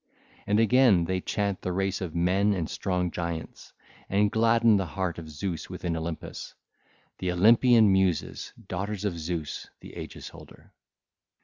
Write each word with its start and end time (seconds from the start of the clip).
And 0.47 0.59
again, 0.59 1.05
they 1.05 1.21
chant 1.21 1.61
the 1.61 1.71
race 1.71 2.01
of 2.01 2.15
men 2.15 2.53
and 2.55 2.67
strong 2.67 3.11
giants, 3.11 3.71
and 4.09 4.31
gladden 4.31 4.77
the 4.77 4.87
heart 4.87 5.19
of 5.19 5.29
Zeus 5.29 5.69
within 5.69 5.95
Olympus,—the 5.95 7.31
Olympian 7.31 7.91
Muses, 7.91 8.51
daughters 8.67 9.05
of 9.05 9.19
Zeus 9.19 9.69
the 9.79 9.95
aegis 9.95 10.29
holder. 10.29 10.73